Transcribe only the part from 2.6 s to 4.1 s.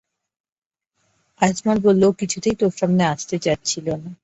তোর সামনে আসতে চাচ্ছিল না।